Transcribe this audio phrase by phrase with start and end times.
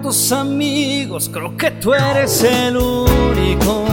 [0.00, 3.84] tantos amigos, creo que tú eres el único.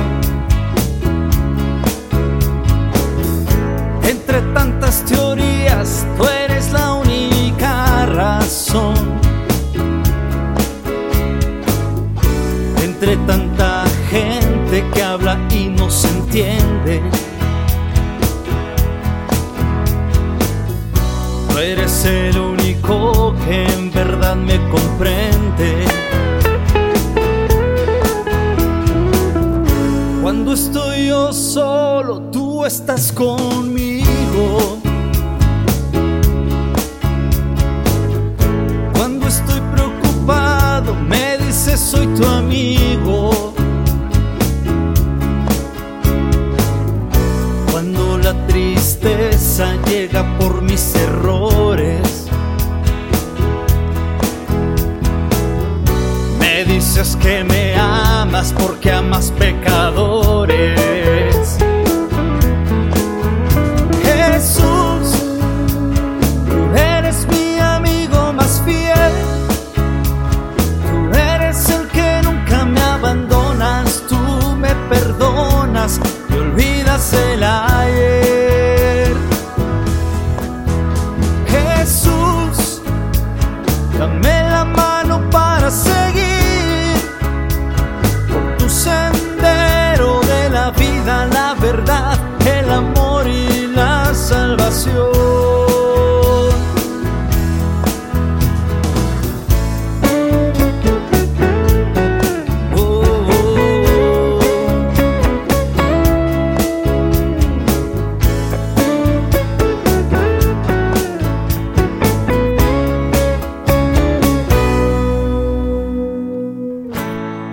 [4.03, 8.95] Entre tantas teorías, tú eres la única razón.
[12.81, 13.76] Entre tanta
[31.33, 34.77] solo, tú estás conmigo.
[38.93, 43.53] Cuando estoy preocupado, me dices soy tu amigo.
[47.71, 52.27] Cuando la tristeza llega por mis errores,
[56.39, 60.96] me dices que me amas porque amas pecadores.
[76.29, 77.76] Y olvidas el.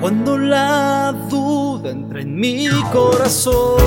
[0.05, 3.81] Cuando la duda entra en mi corazón,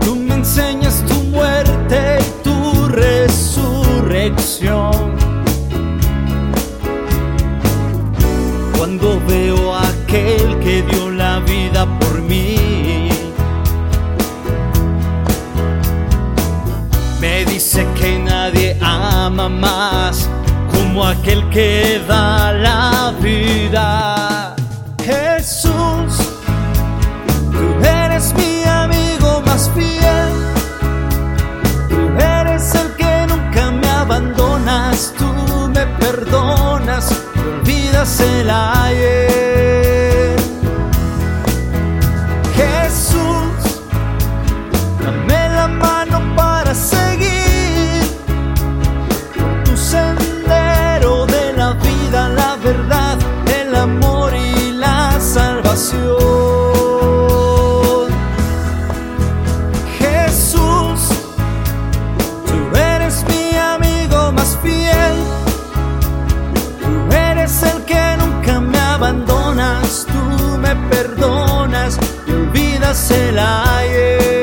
[0.00, 5.14] tú me enseñas tu muerte y tu resurrección.
[8.78, 13.10] Cuando veo a aquel que dio la vida por mí,
[17.20, 20.30] me dice que nadie ama más
[20.96, 24.56] como aquel que da la vida.
[25.04, 26.16] Jesús,
[27.52, 30.32] tú eres mi amigo más fiel.
[31.90, 39.25] Tú eres el que nunca me abandonas, tú me perdonas olvidas el ayer.
[72.96, 74.35] Olvidas el ayer.